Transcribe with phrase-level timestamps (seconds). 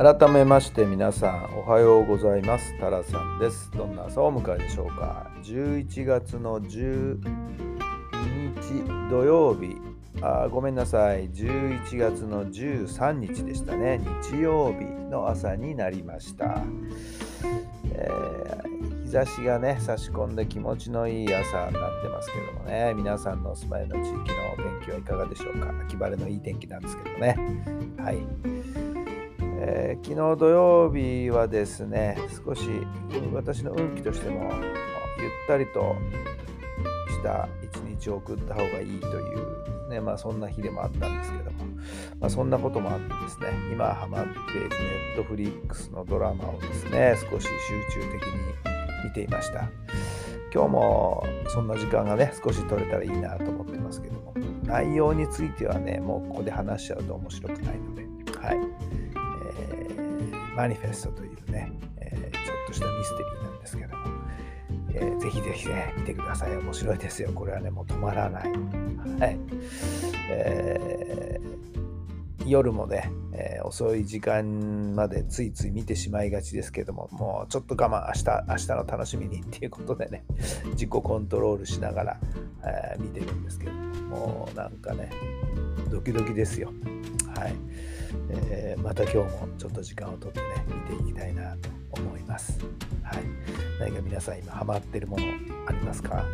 [0.00, 2.72] 改めまして皆さんおはようございます。
[2.78, 3.68] タラさんです。
[3.72, 5.28] どんな朝をお迎えでしょうか。
[5.42, 7.18] 11月の12
[8.54, 9.76] 日土曜日。
[10.22, 11.28] あごめんなさい。
[11.30, 14.00] 11月の13日でしたね。
[14.22, 16.62] 日曜日の朝になりました、
[17.92, 22.94] えー、日差しがね差し込んで気持ちのいい朝になってますけどもね。
[22.94, 25.74] 皆さんのお住まいの地域のお天気はいかがでしょうか。
[25.86, 27.36] 秋晴れのいい天気なんですけどね。
[27.98, 28.87] はい。
[29.88, 32.68] えー、昨日土曜日はですね少し
[33.32, 34.52] 私の運気としても
[35.18, 35.96] ゆったりと
[37.08, 41.64] した一日を送った方がいいというねまあそんな日でもあったんですけども、
[42.20, 44.76] まあ、そんなこともあってですね今ハマっているネ
[45.14, 49.70] ットフリックスのドラマをですね少し集中的に見ていました。
[50.52, 58.08] 今日もそんな時間がね少し取れたらいいなと思ってますけども内容についてはねもうここで話しちゃうと面白くないので
[58.40, 58.58] はい、
[60.58, 64.08] マニフェストというね、えー、ちょっとしたミステリーなんですけども
[64.92, 66.56] えー、ぜひぜひね、見てください。
[66.56, 67.30] 面白いですよ。
[67.32, 68.50] これはね、もう止まらない。
[69.20, 69.38] はい。
[70.28, 80.24] えー、夜もね、えー、遅い時間までついつい見てしまいがちですけども、もうちょっと我慢、明日、明日の楽しみにっていうことでね、
[80.72, 82.20] 自己コントロールしながら、
[82.64, 85.10] えー、見てるんですけども、もうなんかね、
[85.90, 86.72] ドキドキですよ。
[87.36, 87.54] はい。
[88.30, 90.46] えー、また今日もちょっと時間をとってね、
[90.90, 92.58] 見ていきたいなと思います。
[93.02, 93.22] はい。
[93.80, 95.24] 何か皆さん今ハマってるもの
[95.66, 96.16] ありますか？
[96.16, 96.26] はい。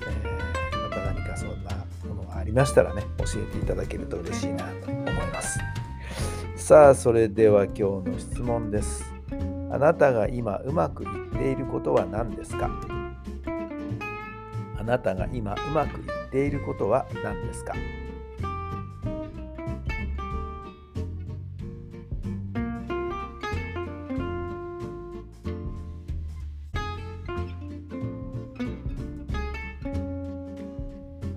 [0.00, 1.70] えー、また何かそんな
[2.08, 5.58] ものがありましたらね、教えていただけると嬉しいなと思います。
[6.56, 9.04] さあ、それでは今日の質問です。
[9.70, 12.70] あなたが今うまくいっていることは何ですか？
[14.78, 17.74] あなたが今うまくいっていることは何ですか？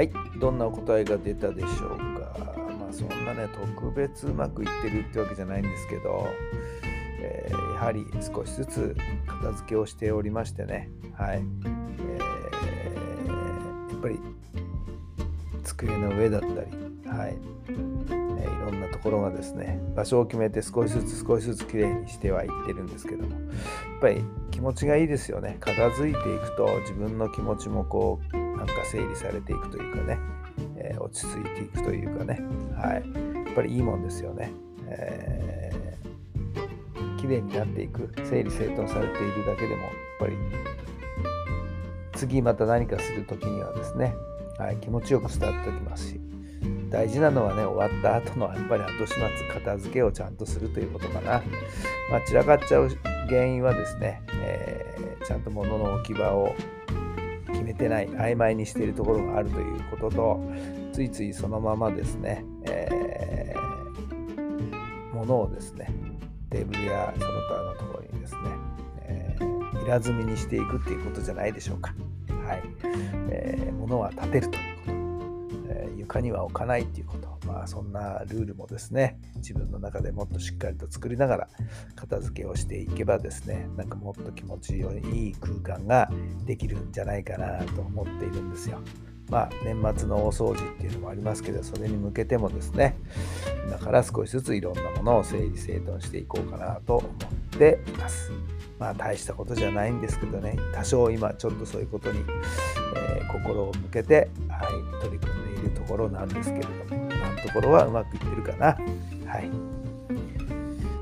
[0.00, 2.32] はい、どんなお答えが出たでしょうか。
[2.38, 6.26] まあそんなね、特別うまくいってるってわけじゃないんですけど、
[7.20, 8.96] えー、やはり少しずつ
[9.26, 11.42] 片付けをしておりましてね、はい。
[11.66, 14.18] えー、やっぱり
[15.64, 16.54] 机の上だったり、
[17.06, 17.36] はい。
[17.68, 25.58] え、いろんなところがですね、場所を決めて少しずつ少しずつきれいにしてはいってるんですけども、やっぱり気持ちがいいですよね。
[25.60, 30.18] 片付いていくと自分の気持ちもこうなんか整理されていくというかね、
[30.76, 32.40] えー、落ち着いていくというかね、
[32.76, 34.52] はい、やっぱりいいもんですよね。
[34.86, 40.36] えー、綺麗になっていく、整理整頓されているだけでも、やっぱり
[42.12, 44.14] 次また何かするときにはですね、
[44.58, 46.20] はい、気持ちよくスタートできますし、
[46.90, 51.42] 大事なのはね、終わった後のやっぱり後始末、片付けをちゃんとするということかな。
[52.10, 52.90] まあ、散らかっちゃう
[53.28, 56.54] 原因はですね、えー、ちゃんと物の置き場を
[57.52, 60.40] 決めてない曖昧にしているところがあるということと
[60.92, 65.92] ついついそのままですね、えー、物をですね
[66.50, 68.40] テーブルやその他のところにですね、
[69.02, 71.94] えー、平積みにしていくっていうことじゃないでしょうか。
[72.44, 72.62] はい
[73.30, 74.58] えー、物は立てると、
[76.00, 81.48] 床には置かないということまあ、そんなルールもですね自分の中でもっとしっかりと作りながら
[81.96, 86.10] 片付けをしていけばですねなんかもっと気持ちよい空間が
[86.46, 88.78] できるんじゃないかなと思っているんですよ。
[89.28, 92.96] まあ、年末の大掃除っていうのもありますけどそれに向けてもですね
[93.68, 97.08] 今から少しずついろんなものを整理整頓していこうかなと思
[97.54, 98.32] っています。
[98.80, 102.24] まあ大したことじゃないんですけどね多少今ちょっとそういうことに、
[102.96, 108.66] えー、心を向けて、はい、取り組んでいるところなんですけれども今のところはうまくいってるかな。
[109.26, 109.50] はい。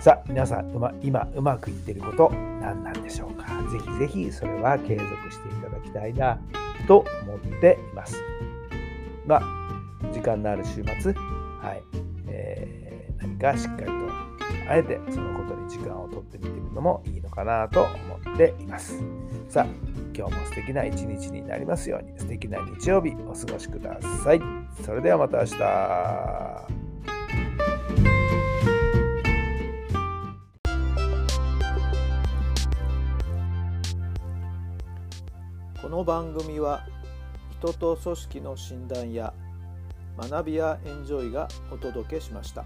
[0.00, 2.30] さあ、皆さん、ま今うまくいってること
[2.60, 3.46] 何なんでしょうか。
[3.70, 6.38] ぜひぜひそれは継続していただきたいな
[6.86, 8.22] と思っています。
[9.26, 9.42] まあ、
[10.12, 11.82] 時間のある週末、はい
[12.28, 13.92] えー、何かしっかりと、
[14.68, 19.02] あえてそのことに時間をとってみてみるのもいいかなと思っています。
[19.48, 19.66] さあ、
[20.16, 24.40] 今日も素敵な一日になりますように、素敵な日曜日お過ごしください。
[24.84, 26.84] それではまた明日。
[35.82, 36.86] この番組は
[37.60, 39.32] 人と組織の診断や
[40.18, 42.64] 学びやエンジョイがお届けしました。